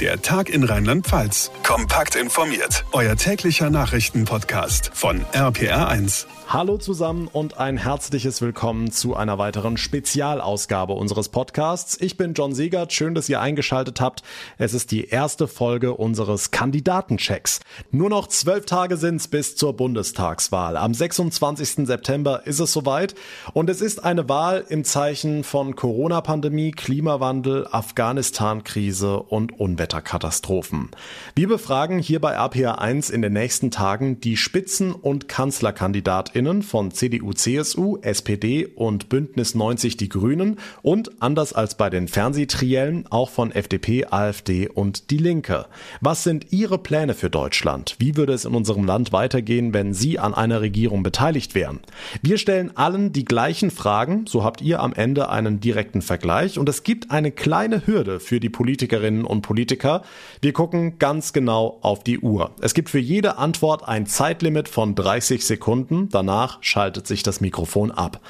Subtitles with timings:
[0.00, 1.52] Der Tag in Rheinland-Pfalz.
[1.62, 2.84] Kompakt informiert.
[2.90, 6.26] Euer täglicher Nachrichtenpodcast von RPR1.
[6.46, 11.98] Hallo zusammen und ein herzliches Willkommen zu einer weiteren Spezialausgabe unseres Podcasts.
[12.00, 12.92] Ich bin John Siegert.
[12.92, 14.22] Schön, dass ihr eingeschaltet habt.
[14.58, 17.60] Es ist die erste Folge unseres Kandidatenchecks.
[17.90, 20.76] Nur noch zwölf Tage sind's bis zur Bundestagswahl.
[20.76, 21.86] Am 26.
[21.86, 23.14] September ist es soweit
[23.54, 30.90] und es ist eine Wahl im Zeichen von Corona-Pandemie, Klimawandel, Afghanistan-Krise und Unwetterkatastrophen.
[31.34, 37.32] Wir befragen hier bei RPA1 in den nächsten Tagen die Spitzen- und Kanzlerkandidatinnen von CDU,
[37.34, 43.52] CSU, SPD und Bündnis 90 Die Grünen und anders als bei den Fernsehtriellen auch von
[43.52, 45.66] FDP, AfD und Die Linke.
[46.00, 47.96] Was sind Ihre Pläne für Deutschland?
[47.98, 51.80] Wie würde es in unserem Land weitergehen, wenn Sie an einer Regierung beteiligt wären?
[52.22, 56.68] Wir stellen allen die gleichen Fragen, so habt ihr am Ende einen direkten Vergleich und
[56.70, 59.73] es gibt eine kleine Hürde für die Politikerinnen und Politiker.
[59.82, 62.52] Wir gucken ganz genau auf die Uhr.
[62.60, 66.08] Es gibt für jede Antwort ein Zeitlimit von 30 Sekunden.
[66.10, 68.20] Danach schaltet sich das Mikrofon ab.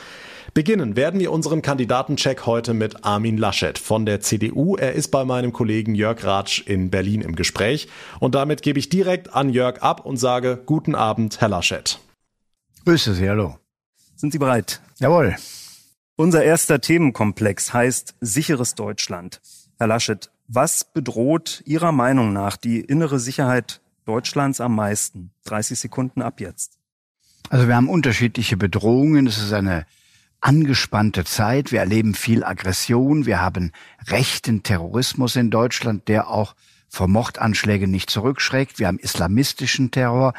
[0.55, 4.77] Beginnen werden wir unseren Kandidatencheck heute mit Armin Laschet von der CDU.
[4.77, 7.89] Er ist bei meinem Kollegen Jörg Ratsch in Berlin im Gespräch.
[8.21, 11.99] Und damit gebe ich direkt an Jörg ab und sage Guten Abend, Herr Laschet.
[12.85, 13.59] Grüße Sie, hallo.
[14.15, 14.81] Sind Sie bereit?
[15.01, 15.35] Jawohl.
[16.17, 19.41] Unser erster Themenkomplex heißt sicheres Deutschland.
[19.79, 25.31] Herr Laschet, was bedroht Ihrer Meinung nach die innere Sicherheit Deutschlands am meisten?
[25.45, 26.79] 30 Sekunden ab jetzt.
[27.51, 29.27] Also wir haben unterschiedliche Bedrohungen.
[29.27, 29.87] Es ist eine
[30.41, 31.73] angespannte Zeit.
[31.73, 33.27] Wir erleben viel Aggression.
[33.27, 33.73] Wir haben
[34.09, 36.55] rechten Terrorismus in Deutschland, der auch
[36.89, 38.79] vor Mordanschlägen nicht zurückschreckt.
[38.79, 40.35] Wir haben islamistischen Terror.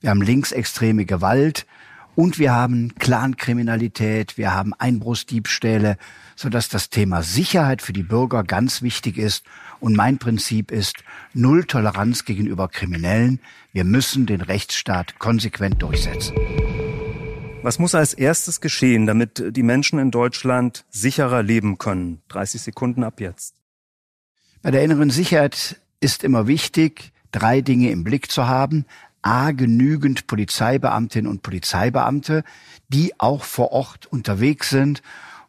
[0.00, 1.66] Wir haben linksextreme Gewalt.
[2.14, 4.38] Und wir haben Clankriminalität.
[4.38, 5.96] Wir haben Einbruchsdiebstähle
[6.38, 9.44] sodass das Thema Sicherheit für die Bürger ganz wichtig ist.
[9.80, 11.02] Und mein Prinzip ist
[11.34, 13.40] Null Toleranz gegenüber Kriminellen.
[13.72, 16.36] Wir müssen den Rechtsstaat konsequent durchsetzen.
[17.64, 22.22] Was muss als erstes geschehen, damit die Menschen in Deutschland sicherer leben können?
[22.28, 23.56] 30 Sekunden ab jetzt.
[24.62, 28.84] Bei der inneren Sicherheit ist immer wichtig, drei Dinge im Blick zu haben.
[29.22, 32.44] A, genügend Polizeibeamtinnen und Polizeibeamte,
[32.88, 35.02] die auch vor Ort unterwegs sind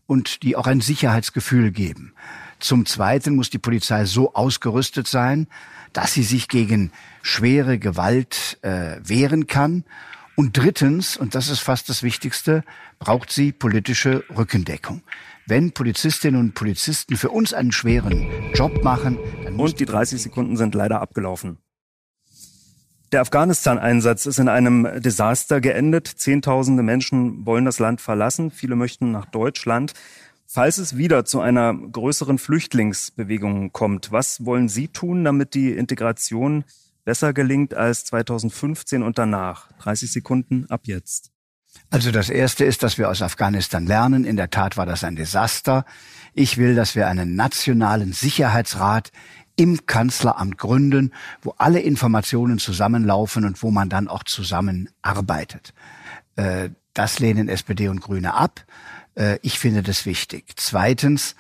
[0.10, 2.14] und die auch ein Sicherheitsgefühl geben.
[2.60, 5.48] Zum Zweiten muss die Polizei so ausgerüstet sein,
[5.94, 9.84] dass sie sich gegen schwere Gewalt äh, wehren kann.
[10.36, 12.64] Und drittens, und das ist fast das Wichtigste,
[12.98, 15.04] braucht sie politische Rückendeckung.
[15.46, 20.24] Wenn Polizistinnen und Polizisten für uns einen schweren Job machen, dann muss und die 30
[20.24, 21.60] Sekunden sind leider abgelaufen.
[23.12, 26.08] Der Afghanistan-Einsatz ist in einem Desaster geendet.
[26.08, 28.52] Zehntausende Menschen wollen das Land verlassen.
[28.52, 29.94] Viele möchten nach Deutschland.
[30.46, 36.66] Falls es wieder zu einer größeren Flüchtlingsbewegung kommt, was wollen Sie tun, damit die Integration
[37.04, 39.72] besser gelingt als 2015 und danach?
[39.80, 41.32] 30 Sekunden ab jetzt.
[41.90, 44.24] Also das Erste ist, dass wir aus Afghanistan lernen.
[44.24, 45.86] In der Tat war das ein Desaster.
[46.36, 49.12] Ich will, dass wir einen nationalen Sicherheitsrat
[49.60, 51.12] im Kanzleramt gründen,
[51.42, 55.74] wo alle Informationen zusammenlaufen und wo man dann auch zusammenarbeitet.
[56.38, 58.64] Äh, das lehnen SPD und Grüne ab.
[59.16, 60.46] Äh, ich finde das wichtig.
[60.56, 61.36] Zweitens,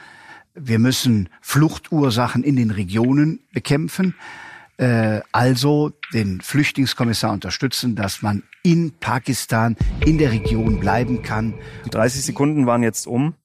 [0.53, 4.16] wir müssen Fluchtursachen in den Regionen bekämpfen.
[4.75, 11.53] Äh, also den Flüchtlingskommissar unterstützen, dass man in Pakistan, in der Region bleiben kann.
[11.85, 13.35] Die 30 Sekunden waren jetzt um.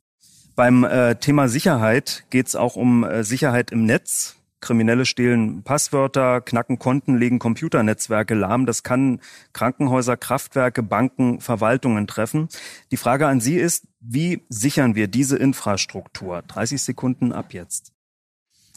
[0.57, 4.37] Beim äh, Thema Sicherheit geht es auch um äh, Sicherheit im Netz.
[4.65, 8.65] Kriminelle stehlen Passwörter, knacken Konten, legen Computernetzwerke lahm.
[8.65, 9.21] Das kann
[9.53, 12.49] Krankenhäuser, Kraftwerke, Banken, Verwaltungen treffen.
[12.91, 16.43] Die Frage an Sie ist, wie sichern wir diese Infrastruktur?
[16.49, 17.93] 30 Sekunden ab jetzt.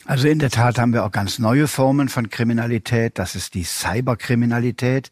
[0.05, 3.17] Also in der Tat haben wir auch ganz neue Formen von Kriminalität.
[3.17, 5.11] Das ist die Cyberkriminalität,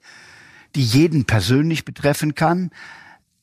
[0.76, 2.72] die jeden persönlich betreffen kann,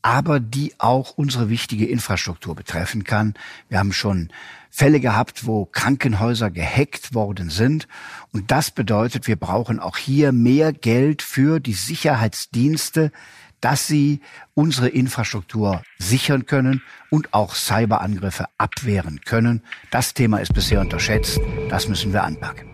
[0.03, 3.35] aber die auch unsere wichtige Infrastruktur betreffen kann.
[3.69, 4.31] Wir haben schon
[4.75, 7.87] Fälle gehabt, wo Krankenhäuser gehackt worden sind.
[8.33, 13.13] Und das bedeutet, wir brauchen auch hier mehr Geld für die Sicherheitsdienste,
[13.61, 14.21] dass sie
[14.55, 19.63] unsere Infrastruktur sichern können und auch Cyberangriffe abwehren können.
[19.91, 21.39] Das Thema ist bisher unterschätzt.
[21.69, 22.69] Das müssen wir anpacken.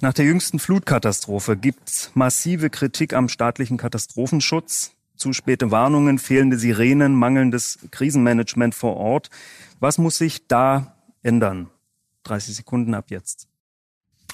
[0.00, 4.93] Nach der jüngsten Flutkatastrophe gibt's massive Kritik am staatlichen Katastrophenschutz.
[5.16, 9.30] Zu späte Warnungen, fehlende Sirenen, mangelndes Krisenmanagement vor Ort.
[9.80, 11.70] Was muss sich da ändern?
[12.24, 13.48] 30 Sekunden ab jetzt.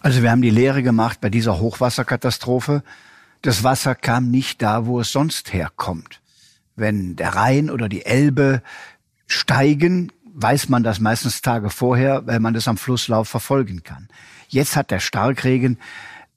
[0.00, 2.82] Also wir haben die Lehre gemacht bei dieser Hochwasserkatastrophe.
[3.43, 6.21] Das Wasser kam nicht da, wo es sonst herkommt.
[6.77, 8.62] Wenn der Rhein oder die Elbe
[9.26, 14.09] steigen, weiß man das meistens Tage vorher, weil man das am Flusslauf verfolgen kann.
[14.49, 15.79] Jetzt hat der Starkregen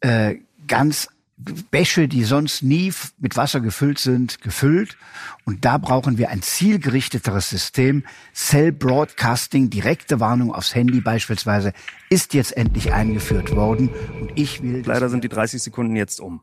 [0.01, 0.35] äh,
[0.67, 1.07] ganz
[1.37, 4.97] Bäche, die sonst nie mit Wasser gefüllt sind, gefüllt.
[5.45, 8.03] Und da brauchen wir ein zielgerichteteres System.
[8.33, 11.73] Cell Broadcasting, direkte Warnung aufs Handy beispielsweise,
[12.09, 13.89] ist jetzt endlich eingeführt worden.
[14.19, 14.83] Und ich will.
[14.85, 16.41] Leider sind die 30 Sekunden jetzt um.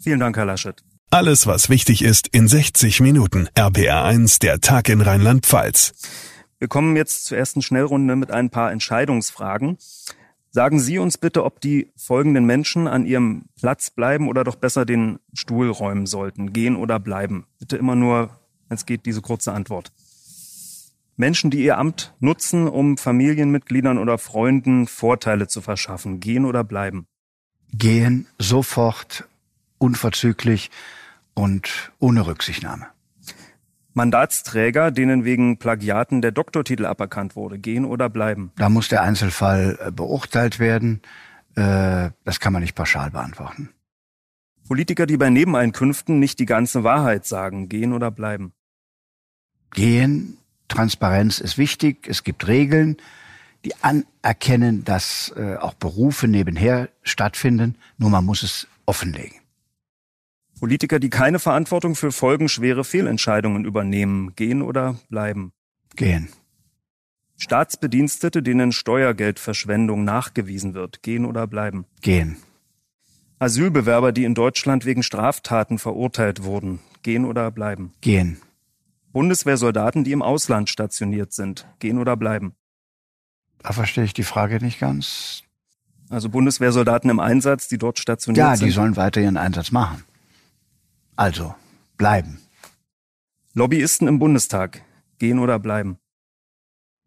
[0.00, 0.82] Vielen Dank, Herr Laschet.
[1.10, 3.48] Alles, was wichtig ist, in 60 Minuten.
[3.54, 5.92] RPR1, der Tag in Rheinland-Pfalz.
[6.58, 9.78] Wir kommen jetzt zur ersten Schnellrunde mit ein paar Entscheidungsfragen.
[10.58, 14.84] Sagen Sie uns bitte, ob die folgenden Menschen an ihrem Platz bleiben oder doch besser
[14.84, 17.46] den Stuhl räumen sollten, gehen oder bleiben.
[17.60, 18.30] Bitte immer nur,
[18.66, 19.92] wenn es geht, diese kurze Antwort.
[21.16, 27.06] Menschen, die ihr Amt nutzen, um Familienmitgliedern oder Freunden Vorteile zu verschaffen, gehen oder bleiben.
[27.72, 29.28] Gehen sofort,
[29.78, 30.72] unverzüglich
[31.34, 32.88] und ohne Rücksichtnahme.
[33.94, 38.52] Mandatsträger, denen wegen Plagiaten der Doktortitel aberkannt wurde, gehen oder bleiben?
[38.56, 41.02] Da muss der Einzelfall äh, beurteilt werden.
[41.56, 43.70] Äh, das kann man nicht pauschal beantworten.
[44.68, 48.52] Politiker, die bei Nebeneinkünften nicht die ganze Wahrheit sagen, gehen oder bleiben?
[49.72, 50.36] Gehen.
[50.68, 52.06] Transparenz ist wichtig.
[52.06, 52.98] Es gibt Regeln,
[53.64, 57.76] die anerkennen, dass äh, auch Berufe nebenher stattfinden.
[57.96, 59.38] Nur man muss es offenlegen.
[60.58, 65.52] Politiker, die keine Verantwortung für folgenschwere Fehlentscheidungen übernehmen, gehen oder bleiben?
[65.96, 66.28] Gehen.
[67.36, 71.86] Staatsbedienstete, denen Steuergeldverschwendung nachgewiesen wird, gehen oder bleiben?
[72.02, 72.36] Gehen.
[73.38, 77.92] Asylbewerber, die in Deutschland wegen Straftaten verurteilt wurden, gehen oder bleiben?
[78.00, 78.38] Gehen.
[79.12, 82.54] Bundeswehrsoldaten, die im Ausland stationiert sind, gehen oder bleiben?
[83.62, 85.42] Da verstehe ich die Frage nicht ganz.
[86.10, 88.60] Also Bundeswehrsoldaten im Einsatz, die dort stationiert sind?
[88.60, 90.04] Ja, die sollen weiter ihren Einsatz machen.
[91.18, 91.56] Also,
[91.96, 92.38] bleiben.
[93.52, 94.82] Lobbyisten im Bundestag,
[95.18, 95.98] gehen oder bleiben?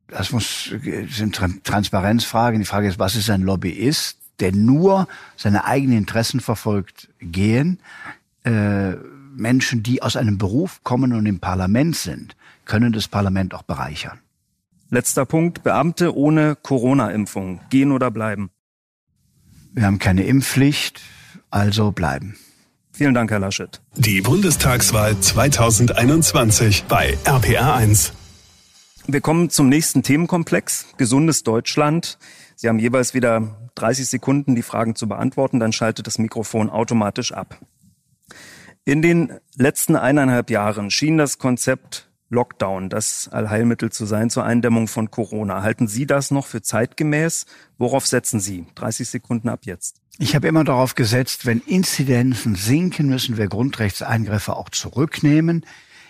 [0.08, 0.69] Das muss,
[1.08, 2.60] sind Transparenzfragen.
[2.60, 7.80] Die Frage ist, was ist ein Lobbyist, der nur seine eigenen Interessen verfolgt, gehen?
[8.44, 8.96] Äh,
[9.34, 12.36] Menschen, die aus einem Beruf kommen und im Parlament sind,
[12.66, 14.19] können das Parlament auch bereichern.
[14.90, 15.63] Letzter Punkt.
[15.63, 17.62] Beamte ohne Corona-Impfung.
[17.69, 18.50] Gehen oder bleiben?
[19.72, 21.00] Wir haben keine Impfpflicht,
[21.50, 22.36] also bleiben.
[23.01, 23.81] Vielen Dank, Herr Laschet.
[23.95, 28.12] Die Bundestagswahl 2021 bei RPR1.
[29.07, 32.19] Wir kommen zum nächsten Themenkomplex, gesundes Deutschland.
[32.56, 37.31] Sie haben jeweils wieder 30 Sekunden, die Fragen zu beantworten, dann schaltet das Mikrofon automatisch
[37.31, 37.57] ab.
[38.86, 44.88] In den letzten eineinhalb Jahren schien das Konzept Lockdown das Allheilmittel zu sein zur Eindämmung
[44.88, 45.63] von Corona.
[45.63, 47.48] Halten Sie das noch für zeitgemäß?
[47.80, 48.68] Worauf setzen Sie?
[48.75, 50.00] 30 Sekunden ab jetzt.
[50.18, 55.66] Ich habe immer darauf gesetzt, wenn Inzidenzen sinken, müssen wir Grundrechtseingriffe auch zurücknehmen.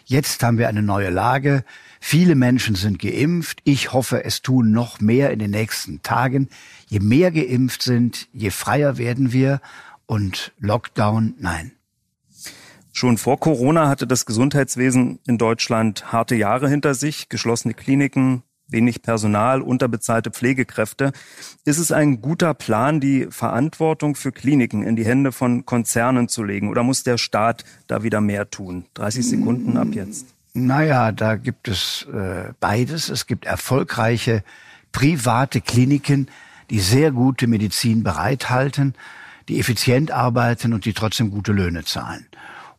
[0.05, 1.63] Jetzt haben wir eine neue Lage.
[1.99, 3.59] Viele Menschen sind geimpft.
[3.63, 6.49] Ich hoffe, es tun noch mehr in den nächsten Tagen.
[6.87, 9.61] Je mehr geimpft sind, je freier werden wir.
[10.07, 11.71] Und Lockdown, nein.
[12.91, 19.01] Schon vor Corona hatte das Gesundheitswesen in Deutschland harte Jahre hinter sich, geschlossene Kliniken, wenig
[19.01, 21.11] Personal, unterbezahlte Pflegekräfte.
[21.65, 26.43] Ist es ein guter Plan, die Verantwortung für Kliniken in die Hände von Konzernen zu
[26.43, 26.69] legen?
[26.69, 28.85] Oder muss der Staat da wieder mehr tun?
[28.95, 30.27] 30 Sekunden ab jetzt.
[30.53, 33.09] Naja, da gibt es äh, beides.
[33.09, 34.43] Es gibt erfolgreiche
[34.91, 36.27] private Kliniken,
[36.69, 38.95] die sehr gute Medizin bereithalten,
[39.47, 42.27] die effizient arbeiten und die trotzdem gute Löhne zahlen.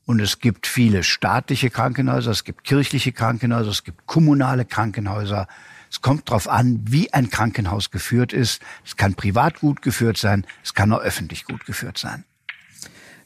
[0.05, 5.47] Und es gibt viele staatliche Krankenhäuser, es gibt kirchliche Krankenhäuser, es gibt kommunale Krankenhäuser,
[5.93, 8.63] es kommt darauf an, wie ein Krankenhaus geführt ist.
[8.83, 12.25] Es kann privat gut geführt sein, es kann auch öffentlich gut geführt sein.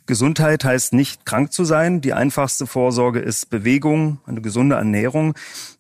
[0.07, 2.01] Gesundheit heißt nicht krank zu sein.
[2.01, 5.35] Die einfachste Vorsorge ist Bewegung, eine gesunde Ernährung.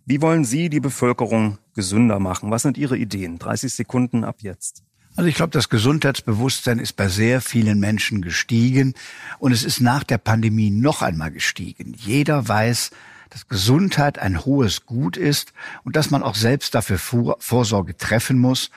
[0.04, 2.50] Wie wollen Sie die Bevölkerung gesünder machen?
[2.52, 3.38] Was sind Ihre Ideen?
[3.40, 4.84] 30 Sekunden ab jetzt.
[5.16, 8.94] Also ich glaube, das Gesundheitsbewusstsein ist bei sehr vielen Menschen gestiegen
[9.38, 11.94] und es ist nach der Pandemie noch einmal gestiegen.
[11.96, 12.90] Jeder weiß,
[13.30, 15.52] dass Gesundheit ein hohes Gut ist
[15.84, 18.70] und dass man auch selbst dafür Vorsorge treffen muss.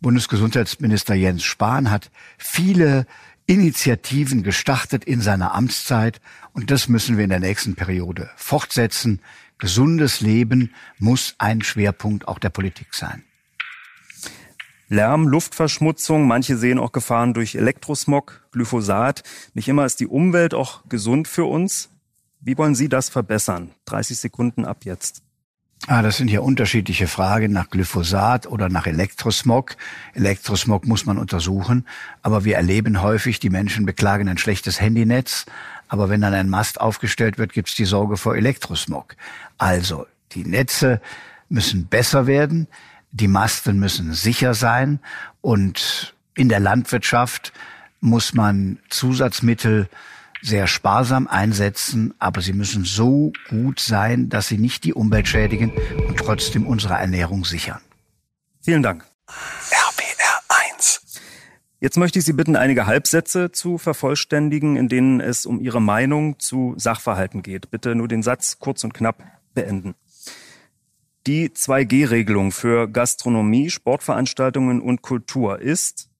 [0.00, 3.06] Bundesgesundheitsminister Jens Spahn hat viele
[3.46, 6.20] Initiativen gestartet in seiner Amtszeit
[6.52, 9.20] und das müssen wir in der nächsten Periode fortsetzen.
[9.58, 13.22] Gesundes Leben muss ein Schwerpunkt auch der Politik sein.
[14.88, 19.22] Lärm, Luftverschmutzung, manche sehen auch Gefahren durch Elektrosmog, Glyphosat.
[19.54, 21.90] Nicht immer ist die Umwelt auch gesund für uns.
[22.46, 23.70] Wie wollen Sie das verbessern?
[23.86, 25.22] 30 Sekunden ab jetzt.
[25.86, 29.76] Ah, das sind ja unterschiedliche Fragen nach Glyphosat oder nach Elektrosmog.
[30.12, 31.86] Elektrosmog muss man untersuchen,
[32.20, 35.46] aber wir erleben häufig, die Menschen beklagen ein schlechtes Handynetz,
[35.88, 39.16] aber wenn dann ein Mast aufgestellt wird, gibt es die Sorge vor Elektrosmog.
[39.56, 41.00] Also die Netze
[41.48, 42.68] müssen besser werden,
[43.10, 45.00] die Masten müssen sicher sein
[45.40, 47.54] und in der Landwirtschaft
[48.00, 49.88] muss man Zusatzmittel
[50.44, 55.72] sehr sparsam einsetzen, aber sie müssen so gut sein, dass sie nicht die Umwelt schädigen
[56.06, 57.80] und trotzdem unsere Ernährung sichern.
[58.60, 59.06] Vielen Dank.
[59.26, 60.40] RPR
[60.76, 61.00] 1.
[61.80, 66.38] Jetzt möchte ich Sie bitten, einige Halbsätze zu vervollständigen, in denen es um Ihre Meinung
[66.38, 67.70] zu Sachverhalten geht.
[67.70, 69.22] Bitte nur den Satz kurz und knapp
[69.54, 69.94] beenden.
[71.26, 76.10] Die 2G-Regelung für Gastronomie, Sportveranstaltungen und Kultur ist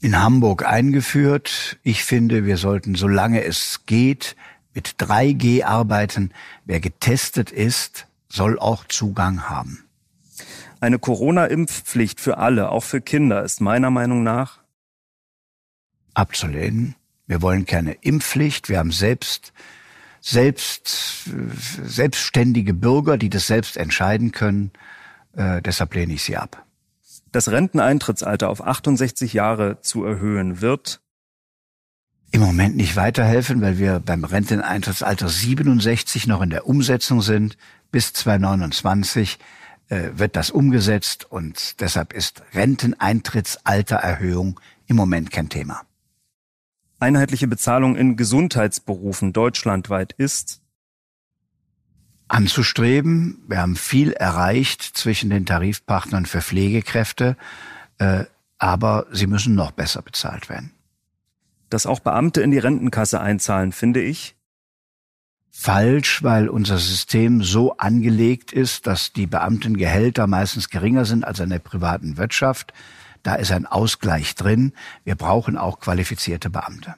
[0.00, 1.78] in Hamburg eingeführt.
[1.82, 4.36] Ich finde, wir sollten, solange es geht,
[4.74, 6.32] mit 3G arbeiten.
[6.64, 9.84] Wer getestet ist, soll auch Zugang haben.
[10.80, 14.60] Eine Corona-Impfpflicht für alle, auch für Kinder, ist meiner Meinung nach
[16.14, 16.94] abzulehnen.
[17.26, 18.68] Wir wollen keine Impfpflicht.
[18.68, 19.52] Wir haben selbst,
[20.20, 21.30] selbst,
[21.84, 24.70] selbstständige Bürger, die das selbst entscheiden können.
[25.36, 26.64] Äh, deshalb lehne ich sie ab
[27.38, 31.00] das Renteneintrittsalter auf 68 Jahre zu erhöhen, wird
[32.32, 37.56] im Moment nicht weiterhelfen, weil wir beim Renteneintrittsalter 67 noch in der Umsetzung sind.
[37.92, 39.38] Bis 2029
[39.88, 45.82] äh, wird das umgesetzt und deshalb ist Renteneintrittsaltererhöhung im Moment kein Thema.
[46.98, 50.60] Einheitliche Bezahlung in Gesundheitsberufen deutschlandweit ist
[52.28, 53.42] anzustreben.
[53.48, 57.36] Wir haben viel erreicht zwischen den Tarifpartnern für Pflegekräfte,
[57.98, 58.24] äh,
[58.58, 60.72] aber sie müssen noch besser bezahlt werden.
[61.70, 64.36] Dass auch Beamte in die Rentenkasse einzahlen, finde ich
[65.50, 71.50] falsch, weil unser System so angelegt ist, dass die Beamtengehälter meistens geringer sind als in
[71.50, 72.72] der privaten Wirtschaft.
[73.24, 74.72] Da ist ein Ausgleich drin.
[75.04, 76.94] Wir brauchen auch qualifizierte Beamte.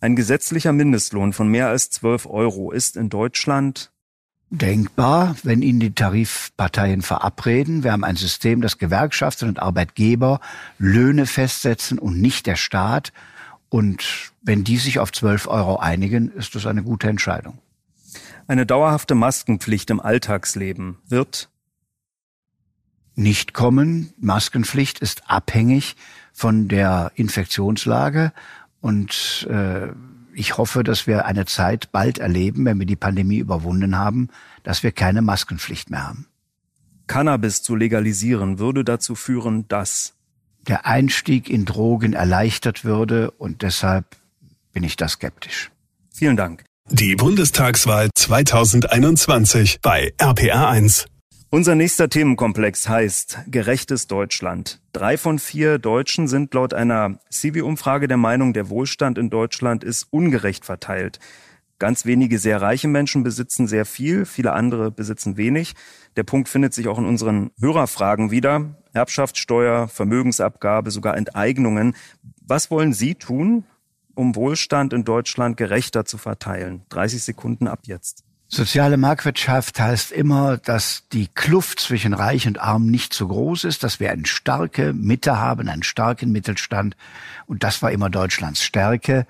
[0.00, 3.92] Ein gesetzlicher Mindestlohn von mehr als 12 Euro ist in Deutschland
[4.50, 7.82] denkbar, wenn ihn die Tarifparteien verabreden.
[7.82, 10.40] Wir haben ein System, das Gewerkschaften und Arbeitgeber
[10.78, 13.12] Löhne festsetzen und nicht der Staat.
[13.68, 17.58] Und wenn die sich auf 12 Euro einigen, ist das eine gute Entscheidung.
[18.46, 21.48] Eine dauerhafte Maskenpflicht im Alltagsleben wird
[23.16, 24.12] nicht kommen.
[24.18, 25.96] Maskenpflicht ist abhängig
[26.32, 28.32] von der Infektionslage
[28.80, 29.88] und äh,
[30.34, 34.28] ich hoffe, dass wir eine Zeit bald erleben, wenn wir die Pandemie überwunden haben,
[34.62, 36.26] dass wir keine Maskenpflicht mehr haben.
[37.06, 40.14] Cannabis zu legalisieren würde dazu führen, dass
[40.66, 44.16] der Einstieg in Drogen erleichtert würde und deshalb
[44.72, 45.70] bin ich da skeptisch.
[46.12, 46.64] Vielen Dank.
[46.90, 51.06] Die Bundestagswahl 2021 bei RPR1.
[51.54, 54.80] Unser nächster Themenkomplex heißt Gerechtes Deutschland.
[54.92, 60.08] Drei von vier Deutschen sind laut einer Civi-Umfrage der Meinung, der Wohlstand in Deutschland ist
[60.10, 61.20] ungerecht verteilt.
[61.78, 65.74] Ganz wenige sehr reiche Menschen besitzen sehr viel, viele andere besitzen wenig.
[66.16, 68.74] Der Punkt findet sich auch in unseren Hörerfragen wieder.
[68.92, 71.94] Erbschaftssteuer, Vermögensabgabe, sogar Enteignungen.
[72.44, 73.62] Was wollen Sie tun,
[74.16, 76.82] um Wohlstand in Deutschland gerechter zu verteilen?
[76.88, 78.24] 30 Sekunden ab jetzt.
[78.54, 83.82] Soziale Marktwirtschaft heißt immer, dass die Kluft zwischen Reich und Arm nicht so groß ist,
[83.82, 86.96] dass wir eine starke Mitte haben, einen starken Mittelstand.
[87.46, 89.26] Und das war immer Deutschlands Stärke.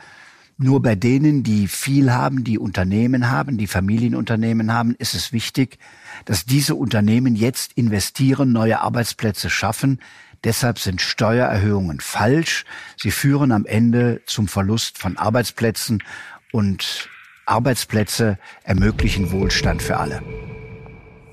[0.59, 5.78] Nur bei denen, die viel haben, die Unternehmen haben, die Familienunternehmen haben, ist es wichtig,
[6.26, 10.00] dass diese Unternehmen jetzt investieren, neue Arbeitsplätze schaffen.
[10.45, 12.66] Deshalb sind Steuererhöhungen falsch.
[12.99, 16.02] Sie führen am Ende zum Verlust von Arbeitsplätzen
[16.52, 17.09] und
[17.46, 20.22] Arbeitsplätze ermöglichen Wohlstand für alle.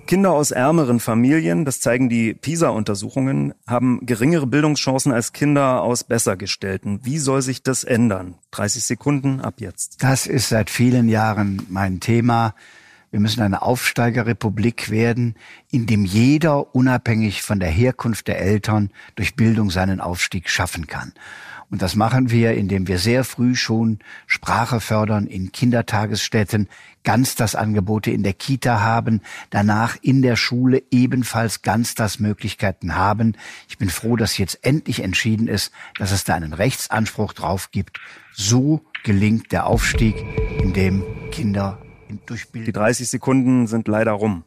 [0.07, 6.99] Kinder aus ärmeren Familien, das zeigen die PISA-Untersuchungen, haben geringere Bildungschancen als Kinder aus bessergestellten.
[7.03, 8.35] Wie soll sich das ändern?
[8.51, 10.03] 30 Sekunden ab jetzt.
[10.03, 12.55] Das ist seit vielen Jahren mein Thema.
[13.11, 15.35] Wir müssen eine Aufsteigerrepublik werden,
[15.69, 21.13] in dem jeder unabhängig von der Herkunft der Eltern durch Bildung seinen Aufstieg schaffen kann.
[21.71, 26.67] Und das machen wir, indem wir sehr früh schon Sprache fördern in Kindertagesstätten,
[27.05, 32.95] ganz das Angebote in der Kita haben, danach in der Schule ebenfalls ganz das Möglichkeiten
[32.95, 33.37] haben.
[33.69, 38.01] Ich bin froh, dass jetzt endlich entschieden ist, dass es da einen Rechtsanspruch drauf gibt.
[38.33, 40.17] So gelingt der Aufstieg,
[40.61, 41.81] in dem Kinder
[42.25, 42.65] durch Bildung.
[42.65, 44.43] Die 30 Sekunden sind leider rum.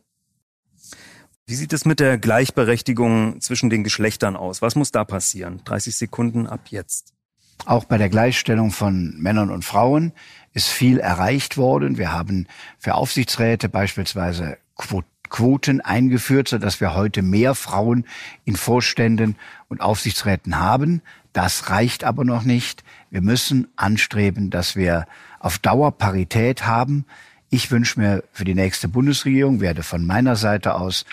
[1.47, 4.61] Wie sieht es mit der Gleichberechtigung zwischen den Geschlechtern aus?
[4.61, 5.63] Was muss da passieren?
[5.65, 7.14] 30 Sekunden ab jetzt.
[7.67, 10.13] Auch bei der Gleichstellung von Männern und Frauen
[10.53, 11.99] ist viel erreicht worden.
[11.99, 12.47] Wir haben
[12.79, 14.59] für Aufsichtsräte beispielsweise
[15.29, 18.05] Quoten eingeführt, sodass wir heute mehr Frauen
[18.45, 19.37] in Vorständen
[19.69, 21.03] und Aufsichtsräten haben.
[21.33, 22.85] Das reicht aber noch nicht.
[23.11, 25.07] Wir müssen anstreben, dass wir
[25.41, 27.05] auf Dauer Parität haben
[27.51, 31.05] Ich wünsche mir für die nächste Bundesregierung, werde von meiner Seite aus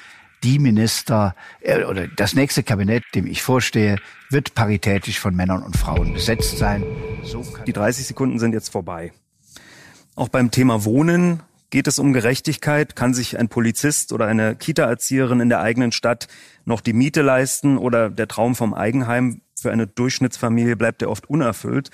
[0.44, 3.98] die Minister äh, oder das nächste Kabinett, dem ich vorstehe,
[4.30, 6.84] wird paritätisch von Männern und Frauen besetzt sein.
[7.24, 9.12] So die 30 Sekunden sind jetzt vorbei.
[10.16, 12.96] Auch beim Thema Wohnen geht es um Gerechtigkeit.
[12.96, 16.28] Kann sich ein Polizist oder eine Kita-Erzieherin in der eigenen Stadt
[16.66, 21.30] noch die Miete leisten oder der Traum vom Eigenheim für eine Durchschnittsfamilie bleibt ja oft
[21.30, 21.90] unerfüllt.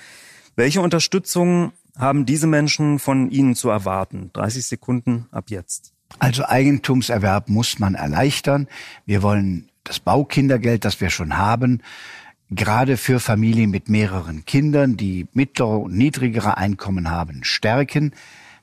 [0.56, 4.30] Welche Unterstützung haben diese Menschen von Ihnen zu erwarten?
[4.32, 5.92] 30 Sekunden ab jetzt.
[6.18, 8.66] Also Eigentumserwerb muss man erleichtern.
[9.06, 11.82] Wir wollen das Baukindergeld, das wir schon haben,
[12.50, 18.12] gerade für Familien mit mehreren Kindern, die mittlere und niedrigere Einkommen haben, stärken.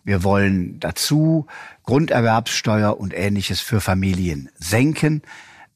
[0.04, 1.48] Wir wollen dazu
[1.84, 5.22] Grunderwerbssteuer und ähnliches für Familien senken.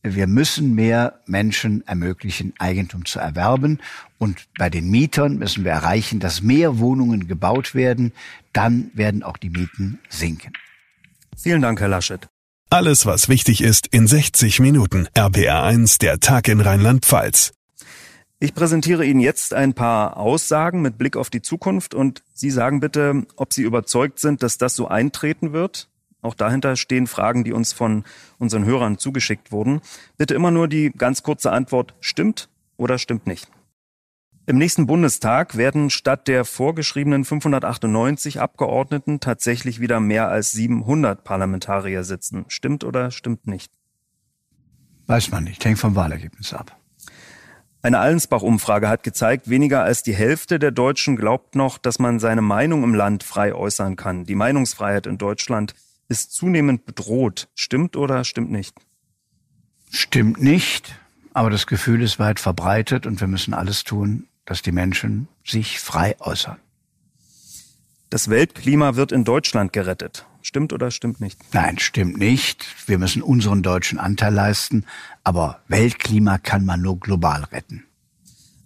[0.01, 3.79] Wir müssen mehr Menschen ermöglichen, Eigentum zu erwerben.
[4.17, 8.13] Und bei den Mietern müssen wir erreichen, dass mehr Wohnungen gebaut werden.
[8.53, 10.53] Dann werden auch die Mieten sinken.
[11.37, 12.27] Vielen Dank, Herr Laschet.
[12.69, 15.07] Alles, was wichtig ist, in 60 Minuten.
[15.15, 17.51] RPR1, der Tag in Rheinland-Pfalz.
[18.39, 22.79] Ich präsentiere Ihnen jetzt ein paar Aussagen mit Blick auf die Zukunft und Sie sagen
[22.79, 25.89] bitte, ob Sie überzeugt sind, dass das so eintreten wird.
[26.21, 28.03] Auch dahinter stehen Fragen, die uns von
[28.37, 29.81] unseren Hörern zugeschickt wurden.
[30.17, 33.49] Bitte immer nur die ganz kurze Antwort stimmt oder stimmt nicht.
[34.49, 42.03] Im nächsten Bundestag werden statt der vorgeschriebenen 598 Abgeordneten tatsächlich wieder mehr als 700 Parlamentarier
[42.03, 42.45] sitzen.
[42.47, 43.71] Stimmt oder stimmt nicht?
[45.05, 45.63] Weiß man nicht.
[45.63, 46.75] Hängt vom Wahlergebnis ab.
[47.83, 52.41] Eine Allensbach-Umfrage hat gezeigt, weniger als die Hälfte der Deutschen glaubt noch, dass man seine
[52.41, 54.25] Meinung im Land frei äußern kann.
[54.25, 55.75] Die Meinungsfreiheit in Deutschland
[56.07, 57.49] ist zunehmend bedroht.
[57.53, 58.75] Stimmt oder stimmt nicht?
[59.91, 60.95] Stimmt nicht,
[61.33, 65.79] aber das Gefühl ist weit verbreitet und wir müssen alles tun, dass die Menschen sich
[65.79, 66.57] frei äußern.
[68.09, 70.25] Das Weltklima wird in Deutschland gerettet.
[70.41, 71.39] Stimmt oder stimmt nicht?
[71.53, 72.65] Nein, stimmt nicht.
[72.87, 74.85] Wir müssen unseren deutschen Anteil leisten,
[75.23, 77.85] aber Weltklima kann man nur global retten.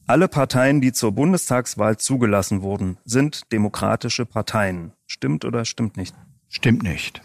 [0.08, 4.94] Alle Parteien, die zur Bundestagswahl zugelassen wurden, sind demokratische Parteien.
[5.06, 6.16] Stimmt oder stimmt nicht?
[6.48, 7.22] Stimmt nicht.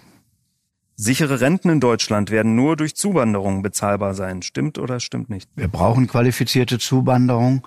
[0.96, 4.42] Sichere Renten in Deutschland werden nur durch Zuwanderung bezahlbar sein.
[4.42, 5.48] Stimmt oder stimmt nicht?
[5.54, 7.64] Wir brauchen qualifizierte Zuwanderung.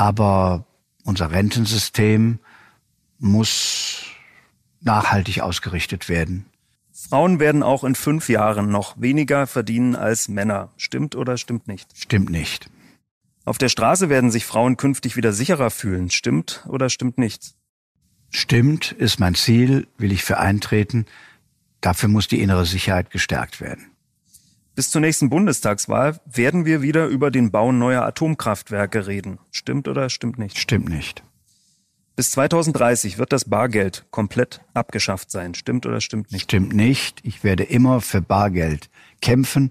[0.00, 0.64] Aber
[1.04, 2.38] unser Rentensystem
[3.18, 4.02] muss
[4.80, 6.46] nachhaltig ausgerichtet werden.
[6.90, 10.70] Frauen werden auch in fünf Jahren noch weniger verdienen als Männer.
[10.78, 11.90] Stimmt oder stimmt nicht?
[11.98, 12.70] Stimmt nicht.
[13.44, 16.08] Auf der Straße werden sich Frauen künftig wieder sicherer fühlen.
[16.08, 17.52] Stimmt oder stimmt nicht?
[18.30, 21.04] Stimmt, ist mein Ziel, will ich für eintreten.
[21.82, 23.89] Dafür muss die innere Sicherheit gestärkt werden.
[24.74, 29.38] Bis zur nächsten Bundestagswahl werden wir wieder über den Bau neuer Atomkraftwerke reden.
[29.50, 30.58] Stimmt oder stimmt nicht?
[30.58, 31.22] Stimmt nicht.
[32.16, 35.54] Bis 2030 wird das Bargeld komplett abgeschafft sein.
[35.54, 36.44] Stimmt oder stimmt nicht?
[36.44, 37.20] Stimmt nicht.
[37.22, 38.90] Ich werde immer für Bargeld
[39.22, 39.70] kämpfen,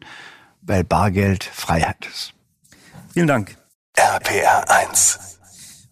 [0.62, 2.34] weil Bargeld Freiheit ist.
[3.14, 3.56] Vielen Dank.
[3.96, 5.39] RPR 1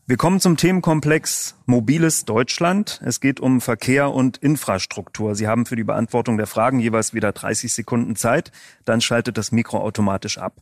[0.09, 3.01] wir kommen zum Themenkomplex Mobiles Deutschland.
[3.03, 5.35] Es geht um Verkehr und Infrastruktur.
[5.35, 8.53] Sie haben für die Beantwortung der Fragen jeweils wieder 30 Sekunden Zeit.
[8.85, 10.61] Dann schaltet das Mikro automatisch ab.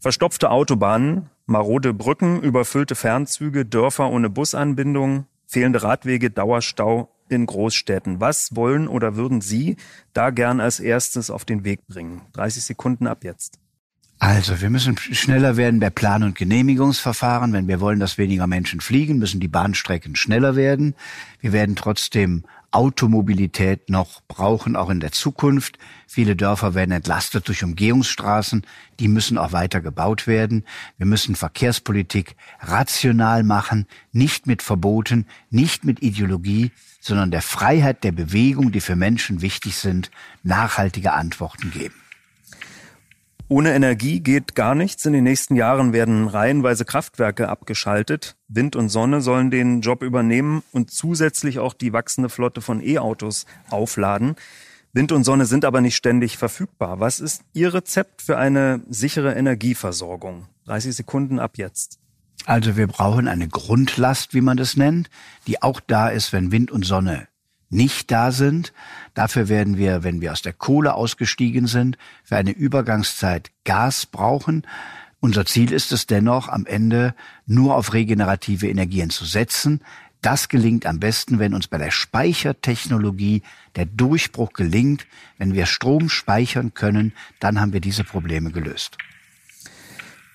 [0.00, 8.18] Verstopfte Autobahnen, marode Brücken, überfüllte Fernzüge, Dörfer ohne Busanbindung, fehlende Radwege, Dauerstau in Großstädten.
[8.18, 9.76] Was wollen oder würden Sie
[10.14, 12.22] da gern als erstes auf den Weg bringen?
[12.32, 13.58] 30 Sekunden ab jetzt.
[14.18, 17.52] Also, wir müssen schneller werden bei Plan- und Genehmigungsverfahren.
[17.52, 20.94] Wenn wir wollen, dass weniger Menschen fliegen, müssen die Bahnstrecken schneller werden.
[21.40, 25.78] Wir werden trotzdem Automobilität noch brauchen, auch in der Zukunft.
[26.08, 28.66] Viele Dörfer werden entlastet durch Umgehungsstraßen.
[28.98, 30.64] Die müssen auch weiter gebaut werden.
[30.98, 38.12] Wir müssen Verkehrspolitik rational machen, nicht mit Verboten, nicht mit Ideologie, sondern der Freiheit der
[38.12, 40.10] Bewegung, die für Menschen wichtig sind,
[40.42, 41.94] nachhaltige Antworten geben.
[43.48, 45.04] Ohne Energie geht gar nichts.
[45.04, 48.36] In den nächsten Jahren werden reihenweise Kraftwerke abgeschaltet.
[48.48, 53.44] Wind und Sonne sollen den Job übernehmen und zusätzlich auch die wachsende Flotte von E-Autos
[53.68, 54.36] aufladen.
[54.94, 57.00] Wind und Sonne sind aber nicht ständig verfügbar.
[57.00, 60.46] Was ist Ihr Rezept für eine sichere Energieversorgung?
[60.64, 61.98] 30 Sekunden ab jetzt.
[62.46, 65.10] Also wir brauchen eine Grundlast, wie man das nennt,
[65.46, 67.28] die auch da ist, wenn Wind und Sonne
[67.70, 68.72] nicht da sind.
[69.14, 74.66] Dafür werden wir, wenn wir aus der Kohle ausgestiegen sind, für eine Übergangszeit Gas brauchen.
[75.20, 77.14] Unser Ziel ist es dennoch, am Ende
[77.46, 79.80] nur auf regenerative Energien zu setzen.
[80.20, 83.42] Das gelingt am besten, wenn uns bei der Speichertechnologie
[83.76, 85.06] der Durchbruch gelingt.
[85.36, 88.96] Wenn wir Strom speichern können, dann haben wir diese Probleme gelöst.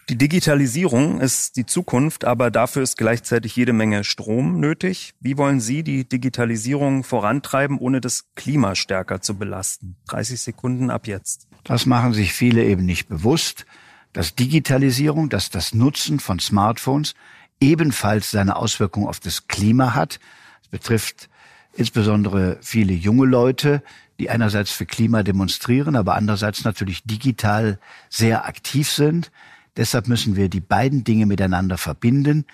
[0.10, 5.13] Die Digitalisierung ist die Zukunft, aber dafür ist gleichzeitig jede Menge Strom nötig.
[5.19, 9.98] Wie wollen Sie die Digitalisierung vorantreiben, ohne das Klima stärker zu belasten?
[10.08, 11.48] 30 Sekunden ab jetzt.
[11.63, 13.67] Das machen sich viele eben nicht bewusst,
[14.12, 17.13] dass Digitalisierung, dass das Nutzen von Smartphones
[17.60, 20.19] ebenfalls seine Auswirkungen auf das Klima hat.
[20.63, 21.30] Es betrifft
[21.74, 23.84] insbesondere viele junge Leute,
[24.17, 29.30] die einerseits für Klima demonstrieren, aber andererseits natürlich digital sehr aktiv sind.
[29.80, 32.46] Deshalb müssen wir die beiden Dinge miteinander verbinden.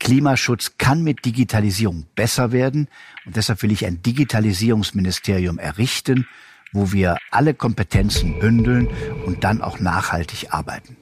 [0.00, 2.88] Klimaschutz kann mit Digitalisierung besser werden
[3.26, 6.26] und deshalb will ich ein Digitalisierungsministerium errichten,
[6.72, 8.88] wo wir alle Kompetenzen bündeln
[9.26, 10.96] und dann auch nachhaltig arbeiten.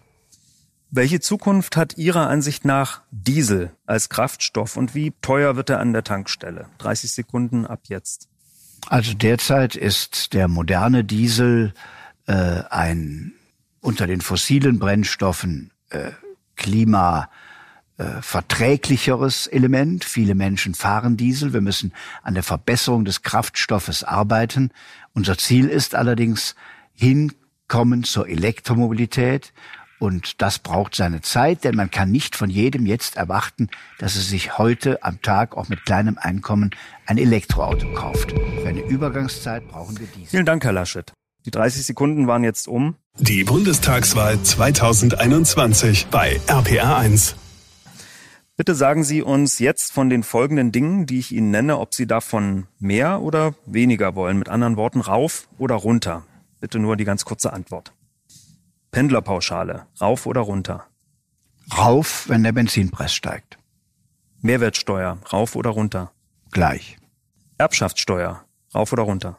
[0.90, 5.92] Welche Zukunft hat Ihrer Ansicht nach Diesel als Kraftstoff und wie teuer wird er an
[5.92, 6.66] der Tankstelle?
[6.78, 8.26] 30 Sekunden ab jetzt.
[8.88, 11.72] Also derzeit ist der moderne Diesel
[12.26, 12.32] äh,
[12.68, 13.35] ein
[13.80, 16.10] unter den fossilen Brennstoffen äh,
[16.56, 17.28] Klima
[17.98, 20.04] äh, verträglicheres Element.
[20.04, 21.52] Viele Menschen fahren Diesel.
[21.52, 24.70] Wir müssen an der Verbesserung des Kraftstoffes arbeiten.
[25.14, 26.56] Unser Ziel ist allerdings
[26.92, 29.52] hinkommen zur Elektromobilität.
[29.98, 34.22] Und das braucht seine Zeit, denn man kann nicht von jedem jetzt erwarten, dass er
[34.22, 36.72] sich heute am Tag auch mit kleinem Einkommen
[37.06, 38.32] ein Elektroauto kauft.
[38.32, 40.30] Für eine Übergangszeit brauchen wir dies.
[40.30, 41.14] Vielen Dank, Herr Laschet.
[41.46, 42.96] Die 30 Sekunden waren jetzt um.
[43.18, 47.34] Die Bundestagswahl 2021 bei RPR1.
[48.58, 52.06] Bitte sagen Sie uns jetzt von den folgenden Dingen, die ich Ihnen nenne, ob Sie
[52.06, 54.38] davon mehr oder weniger wollen.
[54.38, 56.24] Mit anderen Worten, rauf oder runter.
[56.60, 57.94] Bitte nur die ganz kurze Antwort.
[58.90, 60.86] Pendlerpauschale, rauf oder runter?
[61.76, 63.58] Rauf, wenn der Benzinpreis steigt.
[64.42, 66.12] Mehrwertsteuer, rauf oder runter?
[66.50, 66.98] Gleich.
[67.56, 69.38] Erbschaftssteuer, rauf oder runter?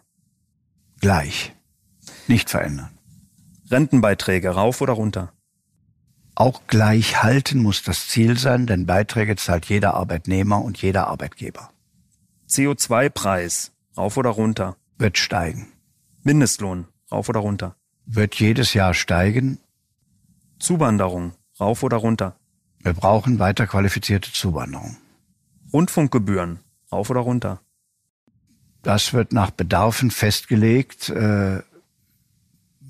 [1.00, 1.54] Gleich.
[2.28, 2.96] Nicht verändern.
[3.69, 5.34] Rentenbeiträge rauf oder runter?
[6.36, 11.71] Auch gleich halten muss das Ziel sein, denn Beiträge zahlt jeder Arbeitnehmer und jeder Arbeitgeber.
[12.47, 14.77] CO2-Preis rauf oder runter?
[14.97, 15.67] Wird steigen.
[16.23, 17.75] Mindestlohn rauf oder runter?
[18.06, 19.60] Wird jedes Jahr steigen.
[20.60, 22.36] Zuwanderung rauf oder runter?
[22.80, 24.97] Wir brauchen weiter qualifizierte Zuwanderung.
[25.73, 26.60] Rundfunkgebühren
[26.91, 27.62] rauf oder runter?
[28.82, 31.10] Das wird nach Bedarfen festgelegt.
[31.10, 31.63] Äh,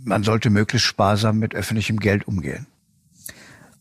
[0.07, 2.65] man sollte möglichst sparsam mit öffentlichem Geld umgehen.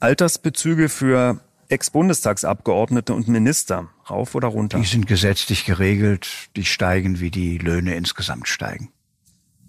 [0.01, 4.79] Altersbezüge für Ex-Bundestagsabgeordnete und Minister, rauf oder runter?
[4.79, 8.91] Die sind gesetzlich geregelt, die steigen, wie die Löhne insgesamt steigen.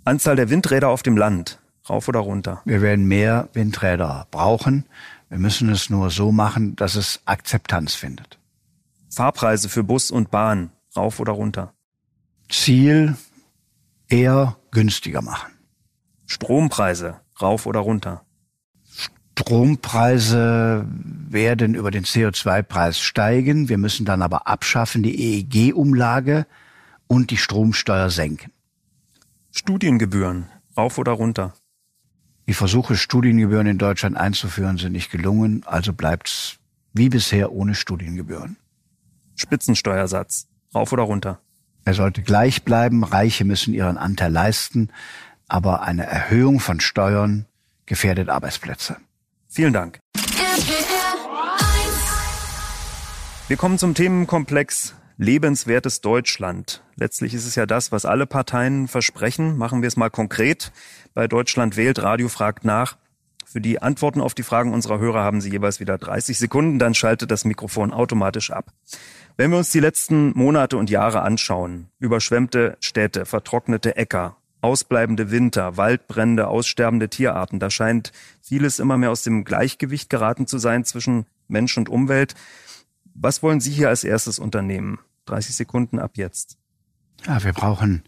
[0.04, 2.62] Anzahl der Windräder auf dem Land, rauf oder runter?
[2.66, 4.86] Wir werden mehr Windräder brauchen.
[5.30, 8.38] Wir müssen es nur so machen, dass es Akzeptanz findet.
[9.10, 11.74] Fahrpreise für Bus und Bahn, rauf oder runter?
[12.50, 13.16] Ziel
[14.08, 15.57] eher günstiger machen.
[16.28, 18.24] Strompreise rauf oder runter?
[19.40, 20.86] Strompreise
[21.30, 23.70] werden über den CO2-Preis steigen.
[23.70, 26.46] Wir müssen dann aber abschaffen die EEG-Umlage
[27.08, 28.52] und die Stromsteuer senken.
[29.52, 31.54] Studiengebühren rauf oder runter?
[32.48, 36.58] Die Versuche, Studiengebühren in Deutschland einzuführen, sind nicht gelungen, also bleibt's
[36.94, 38.58] wie bisher ohne Studiengebühren.
[39.36, 41.40] Spitzensteuersatz rauf oder runter?
[41.86, 43.06] Er sollte gleich bleiben.
[43.06, 44.90] Reiche müssen ihren Anteil leisten
[45.48, 47.46] aber eine Erhöhung von Steuern
[47.86, 48.98] gefährdet Arbeitsplätze.
[49.48, 50.00] Vielen Dank.
[53.48, 56.84] Wir kommen zum Themenkomplex lebenswertes Deutschland.
[56.96, 59.58] Letztlich ist es ja das, was alle Parteien versprechen.
[59.58, 60.72] Machen wir es mal konkret.
[61.14, 62.98] Bei Deutschland wählt, Radio fragt nach.
[63.46, 66.94] Für die Antworten auf die Fragen unserer Hörer haben Sie jeweils wieder 30 Sekunden, dann
[66.94, 68.74] schaltet das Mikrofon automatisch ab.
[69.38, 74.36] Wenn wir uns die letzten Monate und Jahre anschauen, überschwemmte Städte, vertrocknete Äcker,
[74.68, 77.60] ausbleibende Winter, Waldbrände, aussterbende Tierarten.
[77.60, 82.36] Da scheint vieles immer mehr aus dem Gleichgewicht geraten zu sein zwischen Mensch und Umwelt.
[83.14, 85.00] Was wollen Sie hier als erstes unternehmen?
[85.26, 86.58] 30 Sekunden ab jetzt.
[87.26, 88.04] Ja, wir brauchen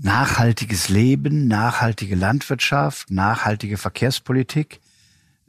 [0.00, 4.80] nachhaltiges Leben, nachhaltige Landwirtschaft, nachhaltige Verkehrspolitik.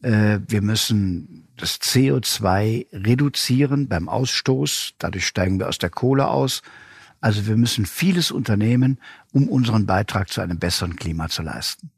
[0.01, 4.95] Äh, wir müssen das CO2 reduzieren beim Ausstoß.
[4.97, 6.63] Dadurch steigen wir aus der Kohle aus.
[7.21, 8.99] Also wir müssen vieles unternehmen,
[9.35, 11.91] um unseren Beitrag zu einem besseren Klima zu leisten.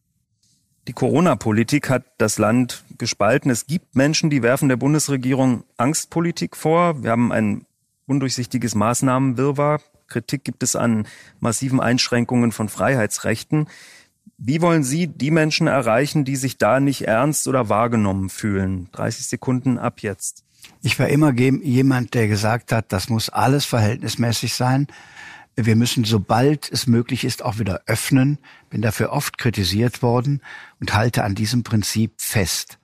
[0.87, 3.51] Die Corona-Politik hat das Land gespalten.
[3.51, 7.03] Es gibt Menschen, die werfen der Bundesregierung Angstpolitik vor.
[7.03, 7.65] Wir haben ein
[8.07, 9.81] undurchsichtiges Maßnahmenwirrwarr.
[10.07, 11.05] Kritik gibt es an
[11.39, 13.67] massiven Einschränkungen von Freiheitsrechten.
[14.39, 18.89] Wie wollen Sie die Menschen erreichen, die sich da nicht ernst oder wahrgenommen fühlen?
[18.93, 20.43] 30 Sekunden ab jetzt.
[20.81, 24.87] Ich war immer jemand, der gesagt hat, das muss alles verhältnismäßig sein.
[25.59, 28.37] Wir müssen, sobald es möglich ist, auch wieder öffnen.
[28.69, 30.41] Bin dafür oft kritisiert worden
[30.79, 32.77] und halte an diesem Prinzip fest.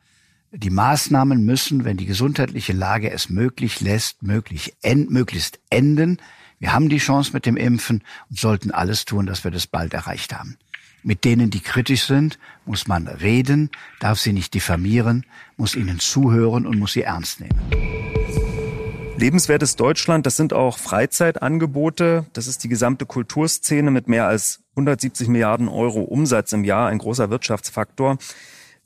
[0.52, 6.18] Die Maßnahmen müssen, wenn die gesundheitliche Lage es möglich lässt, möglich, end, möglichst enden.
[6.58, 9.94] Wir haben die Chance mit dem Impfen und sollten alles tun, dass wir das bald
[9.94, 10.58] erreicht haben.
[11.04, 16.66] Mit denen, die kritisch sind, muss man reden, darf sie nicht diffamieren, muss ihnen zuhören
[16.66, 18.23] und muss sie ernst nehmen.
[19.24, 22.26] Lebenswertes Deutschland, das sind auch Freizeitangebote.
[22.34, 26.98] Das ist die gesamte Kulturszene mit mehr als 170 Milliarden Euro Umsatz im Jahr, ein
[26.98, 28.18] großer Wirtschaftsfaktor.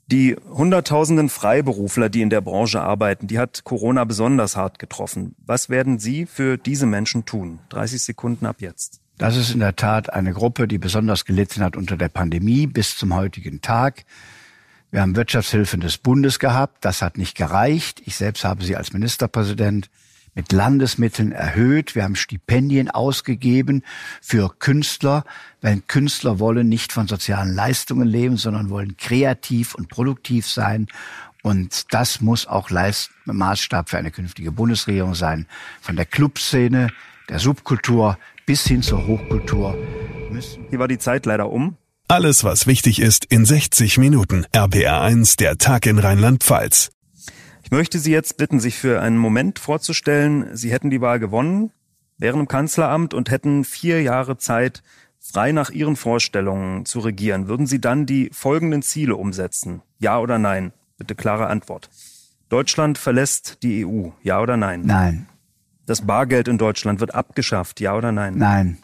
[0.06, 5.34] Die Hunderttausenden Freiberufler, die in der Branche arbeiten, die hat Corona besonders hart getroffen.
[5.44, 7.58] Was werden Sie für diese Menschen tun?
[7.70, 9.00] 30 Sekunden ab jetzt.
[9.16, 12.96] Das ist in der Tat eine Gruppe, die besonders gelitten hat unter der Pandemie bis
[12.96, 14.04] zum heutigen Tag.
[14.92, 16.84] Wir haben Wirtschaftshilfen des Bundes gehabt.
[16.84, 18.02] Das hat nicht gereicht.
[18.06, 19.90] Ich selbst habe sie als Ministerpräsident
[20.38, 21.96] mit Landesmitteln erhöht.
[21.96, 23.82] Wir haben Stipendien ausgegeben
[24.22, 25.24] für Künstler,
[25.62, 30.86] weil Künstler wollen nicht von sozialen Leistungen leben, sondern wollen kreativ und produktiv sein.
[31.42, 35.46] Und das muss auch Leist Maßstab für eine künftige Bundesregierung sein.
[35.80, 36.90] Von der Clubszene,
[37.28, 39.76] der Subkultur bis hin zur Hochkultur
[40.30, 40.66] müssen.
[40.70, 41.76] Hier war die Zeit leider um.
[42.06, 44.46] Alles, was wichtig ist, in 60 Minuten.
[44.52, 46.92] RPR 1, der Tag in Rheinland-Pfalz.
[47.68, 51.70] Ich möchte Sie jetzt bitten, sich für einen Moment vorzustellen, Sie hätten die Wahl gewonnen,
[52.16, 54.82] wären im Kanzleramt und hätten vier Jahre Zeit,
[55.20, 57.46] frei nach Ihren Vorstellungen zu regieren.
[57.46, 59.82] Würden Sie dann die folgenden Ziele umsetzen?
[59.98, 60.72] Ja oder nein?
[60.96, 61.90] Bitte klare Antwort.
[62.48, 64.12] Deutschland verlässt die EU.
[64.22, 64.84] Ja oder nein?
[64.86, 65.26] Nein.
[65.84, 67.80] Das Bargeld in Deutschland wird abgeschafft.
[67.80, 68.38] Ja oder nein?
[68.38, 68.78] Nein.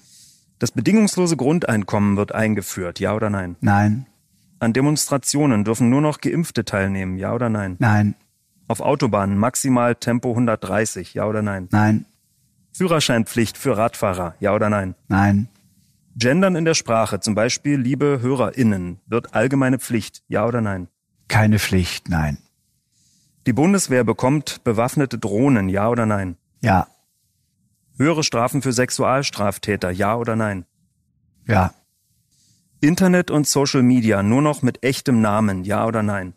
[0.58, 3.00] Das bedingungslose Grundeinkommen wird eingeführt.
[3.00, 3.56] Ja oder nein?
[3.62, 4.04] Nein.
[4.58, 7.16] An Demonstrationen dürfen nur noch Geimpfte teilnehmen.
[7.16, 7.76] Ja oder nein?
[7.78, 8.14] Nein.
[8.66, 11.68] Auf Autobahnen maximal Tempo 130, ja oder nein?
[11.70, 12.06] Nein.
[12.72, 14.94] Führerscheinpflicht für Radfahrer, ja oder nein?
[15.08, 15.48] Nein.
[16.16, 20.88] Gendern in der Sprache, zum Beispiel liebe HörerInnen, wird allgemeine Pflicht, ja oder nein?
[21.28, 22.38] Keine Pflicht, nein.
[23.46, 26.36] Die Bundeswehr bekommt bewaffnete Drohnen, ja oder nein?
[26.62, 26.86] Ja.
[27.98, 30.64] Höhere Strafen für Sexualstraftäter, ja oder nein?
[31.46, 31.74] Ja.
[32.80, 36.34] Internet und Social Media nur noch mit echtem Namen, ja oder nein?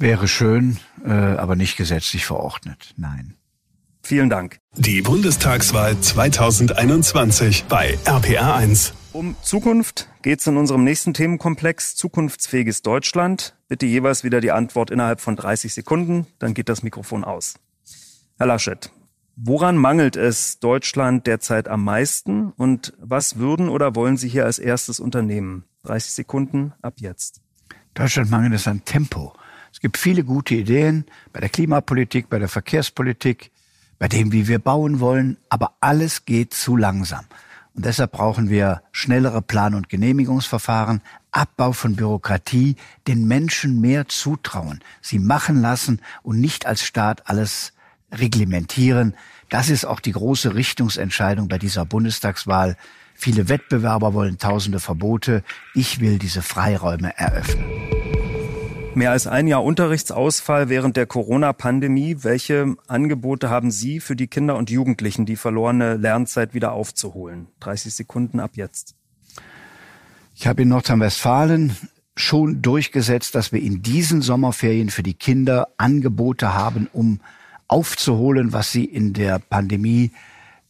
[0.00, 2.94] Wäre schön, äh, aber nicht gesetzlich verordnet.
[2.96, 3.34] Nein.
[4.02, 4.56] Vielen Dank.
[4.74, 8.94] Die Bundestagswahl 2021 bei RPR1.
[9.12, 13.54] Um Zukunft geht es in unserem nächsten Themenkomplex Zukunftsfähiges Deutschland.
[13.68, 17.56] Bitte jeweils wieder die Antwort innerhalb von 30 Sekunden, dann geht das Mikrofon aus.
[18.38, 18.90] Herr Laschet,
[19.36, 24.58] woran mangelt es Deutschland derzeit am meisten und was würden oder wollen Sie hier als
[24.58, 25.64] erstes unternehmen?
[25.82, 27.42] 30 Sekunden ab jetzt.
[27.92, 29.34] Deutschland mangelt es an Tempo.
[29.80, 33.50] Gibt viele gute Ideen bei der Klimapolitik, bei der Verkehrspolitik,
[33.98, 37.24] bei dem, wie wir bauen wollen, aber alles geht zu langsam.
[37.74, 44.80] Und deshalb brauchen wir schnellere Plan- und Genehmigungsverfahren, Abbau von Bürokratie, den Menschen mehr zutrauen,
[45.00, 47.72] sie machen lassen und nicht als Staat alles
[48.12, 49.14] reglementieren.
[49.48, 52.76] Das ist auch die große Richtungsentscheidung bei dieser Bundestagswahl.
[53.14, 55.44] Viele Wettbewerber wollen tausende Verbote.
[55.74, 58.09] Ich will diese Freiräume eröffnen.
[58.94, 62.18] Mehr als ein Jahr Unterrichtsausfall während der Corona-Pandemie.
[62.22, 67.46] Welche Angebote haben Sie für die Kinder und Jugendlichen, die verlorene Lernzeit wieder aufzuholen?
[67.60, 68.96] 30 Sekunden ab jetzt.
[70.34, 71.76] Ich habe in Nordrhein-Westfalen
[72.16, 77.20] schon durchgesetzt, dass wir in diesen Sommerferien für die Kinder Angebote haben, um
[77.68, 80.10] aufzuholen, was sie in der Pandemie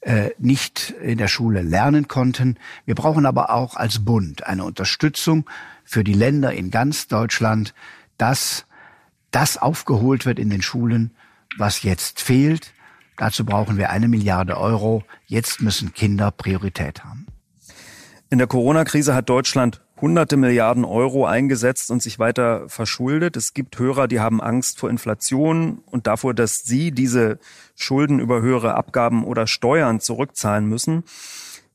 [0.03, 2.59] äh, nicht in der Schule lernen konnten.
[2.85, 5.49] Wir brauchen aber auch als Bund eine Unterstützung
[5.85, 7.75] für die Länder in ganz Deutschland,
[8.21, 8.67] dass
[9.31, 11.13] das aufgeholt wird in den Schulen,
[11.57, 12.73] was jetzt fehlt.
[13.17, 15.05] Dazu brauchen wir eine Milliarde Euro.
[15.27, 17.27] Jetzt müssen Kinder Priorität haben.
[18.29, 23.37] In der Corona-Krise hat Deutschland hunderte Milliarden Euro eingesetzt und sich weiter verschuldet.
[23.37, 27.39] Es gibt Hörer, die haben Angst vor Inflation und davor, dass sie diese
[27.75, 31.05] Schulden über höhere Abgaben oder Steuern zurückzahlen müssen.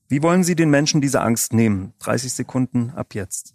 [0.07, 1.93] Wie wollen Sie den Menschen diese Angst nehmen?
[1.99, 3.53] 30 Sekunden ab jetzt.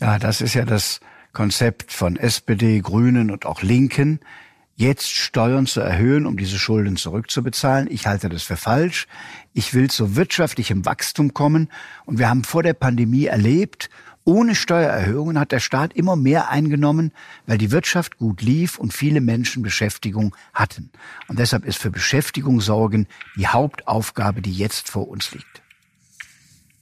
[0.00, 1.00] Ja, das ist ja das
[1.32, 4.20] Konzept von SPD, Grünen und auch Linken,
[4.76, 7.86] jetzt Steuern zu erhöhen, um diese Schulden zurückzubezahlen.
[7.90, 9.06] Ich halte das für falsch.
[9.52, 11.68] Ich will zu wirtschaftlichem Wachstum kommen.
[12.06, 13.90] Und wir haben vor der Pandemie erlebt,
[14.24, 17.12] ohne Steuererhöhungen hat der Staat immer mehr eingenommen,
[17.46, 20.90] weil die Wirtschaft gut lief und viele Menschen Beschäftigung hatten.
[21.28, 25.59] Und deshalb ist für Beschäftigung sorgen die Hauptaufgabe, die jetzt vor uns liegt.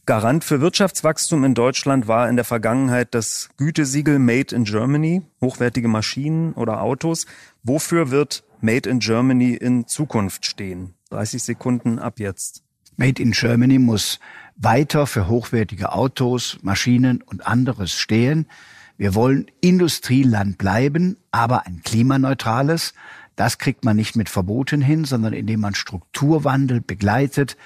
[0.09, 5.87] Garant für Wirtschaftswachstum in Deutschland war in der Vergangenheit das Gütesiegel Made in Germany, hochwertige
[5.87, 7.27] Maschinen oder Autos.
[7.63, 10.95] Wofür wird Made in Germany in Zukunft stehen?
[11.11, 12.63] 30 Sekunden ab jetzt.
[12.97, 14.19] Made in Germany muss
[14.57, 18.47] weiter für hochwertige Autos, Maschinen und anderes stehen.
[18.97, 22.95] Wir wollen Industrieland bleiben, aber ein klimaneutrales.
[23.37, 27.59] Das kriegt man nicht mit Verboten hin, sondern indem man Strukturwandel begleitet,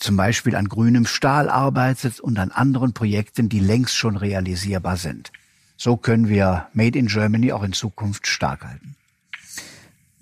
[0.00, 5.30] zum Beispiel an grünem Stahl arbeitet und an anderen Projekten, die längst schon realisierbar sind.
[5.76, 8.96] So können wir Made in Germany auch in Zukunft stark halten.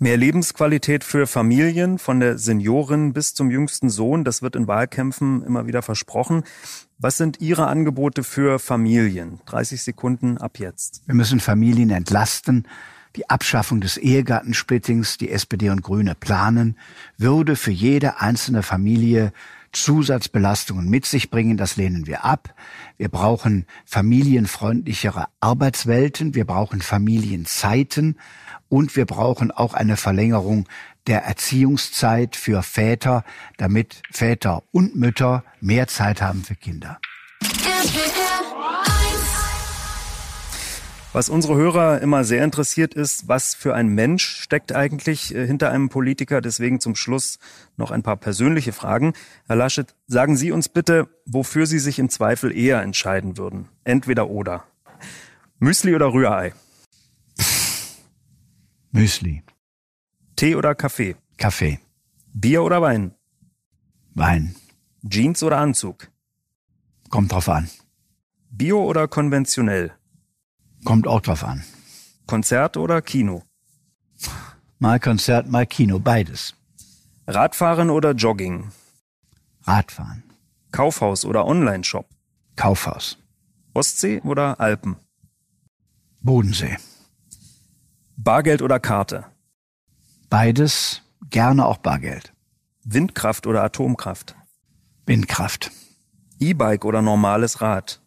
[0.00, 5.42] Mehr Lebensqualität für Familien, von der Seniorin bis zum jüngsten Sohn, das wird in Wahlkämpfen
[5.42, 6.44] immer wieder versprochen.
[6.98, 9.40] Was sind Ihre Angebote für Familien?
[9.46, 11.02] 30 Sekunden ab jetzt.
[11.06, 12.68] Wir müssen Familien entlasten.
[13.16, 16.76] Die Abschaffung des Ehegattensplittings, die SPD und Grüne planen,
[17.16, 19.32] würde für jede einzelne Familie
[19.72, 21.56] Zusatzbelastungen mit sich bringen.
[21.56, 22.54] Das lehnen wir ab.
[22.96, 26.34] Wir brauchen familienfreundlichere Arbeitswelten.
[26.34, 28.18] Wir brauchen Familienzeiten.
[28.68, 30.68] Und wir brauchen auch eine Verlängerung
[31.06, 33.24] der Erziehungszeit für Väter,
[33.56, 36.98] damit Väter und Mütter mehr Zeit haben für Kinder.
[41.14, 45.70] Was unsere Hörer immer sehr interessiert ist, was für ein Mensch steckt eigentlich äh, hinter
[45.70, 46.42] einem Politiker.
[46.42, 47.38] Deswegen zum Schluss
[47.78, 49.14] noch ein paar persönliche Fragen.
[49.46, 53.68] Herr Laschet, sagen Sie uns bitte, wofür Sie sich im Zweifel eher entscheiden würden.
[53.84, 54.64] Entweder oder.
[55.58, 56.52] Müsli oder Rührei?
[58.92, 59.42] Müsli.
[60.36, 61.16] Tee oder Kaffee?
[61.38, 61.80] Kaffee.
[62.34, 63.14] Bier oder Wein?
[64.14, 64.54] Wein.
[65.08, 66.10] Jeans oder Anzug?
[67.08, 67.70] Kommt drauf an.
[68.50, 69.97] Bio oder konventionell?
[70.84, 71.64] Kommt auch drauf an.
[72.26, 73.42] Konzert oder Kino?
[74.78, 76.54] Mal Konzert, mal Kino, beides.
[77.26, 78.70] Radfahren oder Jogging?
[79.64, 80.22] Radfahren.
[80.72, 82.08] Kaufhaus oder Online-Shop?
[82.56, 83.18] Kaufhaus.
[83.74, 84.96] Ostsee oder Alpen?
[86.20, 86.76] Bodensee.
[88.16, 89.24] Bargeld oder Karte?
[90.30, 92.32] Beides, gerne auch Bargeld.
[92.84, 94.34] Windkraft oder Atomkraft?
[95.06, 95.70] Windkraft.
[96.40, 98.00] E-Bike oder normales Rad?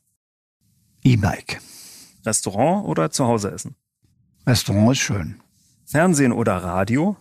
[1.03, 1.61] E-Bike.
[2.25, 3.75] Restaurant oder zu Hause essen?
[4.45, 5.41] Restaurant ist schön.
[5.85, 7.17] Fernsehen oder Radio?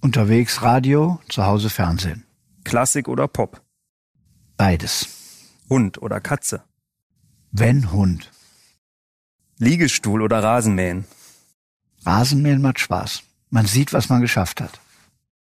[0.00, 2.24] Unterwegs Radio, zu Hause Fernsehen.
[2.64, 3.62] Klassik oder Pop?
[4.56, 5.08] Beides.
[5.68, 6.62] Hund oder Katze?
[7.50, 8.30] Wenn Hund.
[9.58, 11.04] Liegestuhl oder Rasenmähen?
[12.04, 13.22] Rasenmähen macht Spaß.
[13.50, 14.80] Man sieht, was man geschafft hat.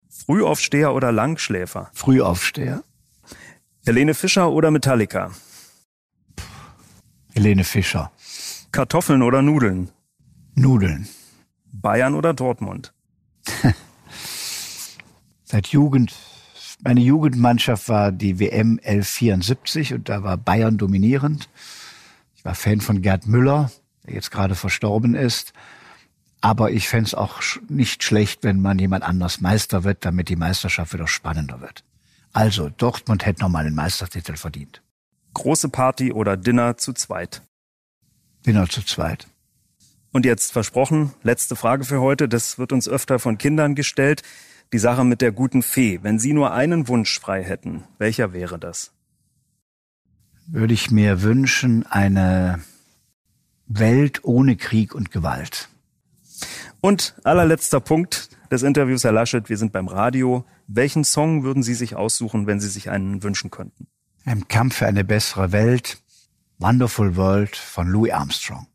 [0.09, 1.89] Frühaufsteher oder Langschläfer?
[1.93, 2.83] Frühaufsteher.
[3.85, 5.31] Helene Fischer oder Metallica?
[7.33, 8.11] Helene Fischer.
[8.75, 9.87] Kartoffeln oder Nudeln?
[10.53, 11.07] Nudeln.
[11.71, 12.91] Bayern oder Dortmund?
[15.45, 16.13] Seit Jugend,
[16.83, 21.47] meine Jugendmannschaft war die WM 1174 und da war Bayern dominierend.
[22.35, 23.71] Ich war Fan von Gerd Müller,
[24.05, 25.53] der jetzt gerade verstorben ist.
[26.41, 30.35] Aber ich fände es auch nicht schlecht, wenn man jemand anders Meister wird, damit die
[30.35, 31.85] Meisterschaft wieder spannender wird.
[32.33, 34.81] Also, Dortmund hätte nochmal den Meistertitel verdient.
[35.33, 37.41] Große Party oder Dinner zu zweit?
[38.45, 39.27] Dinner zu zweit.
[40.11, 42.29] Und jetzt versprochen, letzte Frage für heute.
[42.29, 44.21] Das wird uns öfter von Kindern gestellt.
[44.71, 45.99] Die Sache mit der guten Fee.
[46.03, 48.91] Wenn Sie nur einen Wunsch frei hätten, welcher wäre das?
[50.47, 52.61] Würde ich mir wünschen, eine
[53.67, 55.69] Welt ohne Krieg und Gewalt.
[56.81, 60.45] Und allerletzter Punkt des Interviews, Herr Laschet, wir sind beim Radio.
[60.67, 63.87] Welchen Song würden Sie sich aussuchen, wenn Sie sich einen wünschen könnten?
[64.25, 65.97] Im Kampf für eine bessere Welt,
[66.57, 68.67] Wonderful World von Louis Armstrong.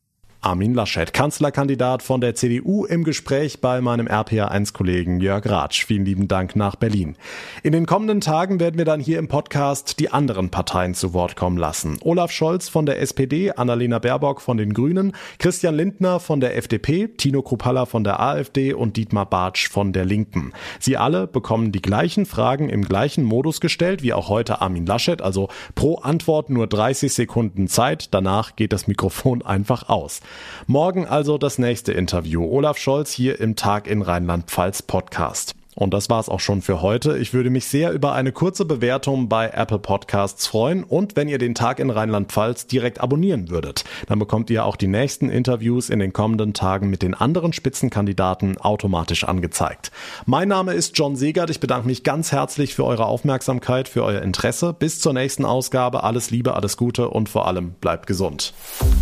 [0.42, 5.85] Armin Laschet, Kanzlerkandidat von der CDU, im Gespräch bei meinem RPA1-Kollegen Jörg Ratsch.
[5.85, 7.16] Vielen lieben Dank nach Berlin.
[7.62, 11.37] In den kommenden Tagen werden wir dann hier im Podcast die anderen Parteien zu Wort
[11.37, 11.98] kommen lassen.
[12.05, 17.09] Olaf Scholz von der SPD, Annalena Baerbock von den Grünen, Christian Lindner von der FDP,
[17.09, 20.55] Tino Kruppalla von der AfD und Dietmar Bartsch von der Linken.
[20.79, 25.20] Sie alle bekommen die gleichen Fragen im gleichen Modus gestellt wie auch heute Armin Laschet,
[25.20, 28.14] also pro Antwort nur 30 Sekunden Zeit.
[28.14, 30.22] Danach geht das Mikrofon einfach aus.
[30.66, 32.44] Morgen also das nächste Interview.
[32.44, 35.54] Olaf Scholz hier im Tag in Rheinland-Pfalz Podcast.
[35.80, 37.16] Und das war's auch schon für heute.
[37.16, 41.38] Ich würde mich sehr über eine kurze Bewertung bei Apple Podcasts freuen und wenn ihr
[41.38, 43.84] den Tag in Rheinland-Pfalz direkt abonnieren würdet.
[44.06, 48.58] Dann bekommt ihr auch die nächsten Interviews in den kommenden Tagen mit den anderen Spitzenkandidaten
[48.58, 49.90] automatisch angezeigt.
[50.26, 51.48] Mein Name ist John Segert.
[51.48, 54.74] Ich bedanke mich ganz herzlich für eure Aufmerksamkeit, für euer Interesse.
[54.74, 56.04] Bis zur nächsten Ausgabe.
[56.04, 58.52] Alles Liebe, alles Gute und vor allem bleibt gesund.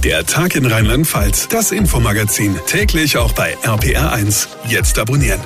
[0.04, 4.46] Der Tag in Rheinland-Pfalz, das Infomagazin, täglich auch bei RPR1.
[4.68, 5.40] Jetzt abonnieren.